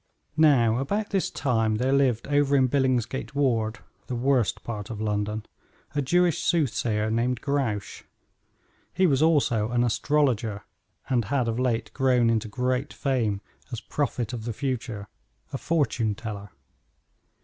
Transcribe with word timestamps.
Now 0.37 0.77
about 0.79 1.11
this 1.11 1.29
time 1.29 1.75
there 1.75 1.93
lived 1.93 2.25
over 2.27 2.55
in 2.55 2.67
Billingsgate 2.69 3.35
Ward 3.35 3.81
the 4.07 4.15
worst 4.15 4.63
part 4.63 4.89
of 4.89 4.99
London 4.99 5.45
a 5.93 6.01
Jewish 6.01 6.39
soothsayer 6.41 7.11
named 7.11 7.41
Grouche. 7.41 8.01
He 8.95 9.05
was 9.05 9.21
also 9.21 9.69
an 9.69 9.83
astrologer, 9.83 10.63
and 11.07 11.25
had 11.25 11.47
of 11.47 11.59
late 11.59 11.93
grown 11.93 12.31
into 12.31 12.47
great 12.47 12.91
fame 12.91 13.41
as 13.71 13.79
prophet 13.79 14.33
of 14.33 14.45
the 14.45 14.53
future 14.53 15.07
a 15.53 15.59
fortune 15.59 16.15
teller. 16.15 16.49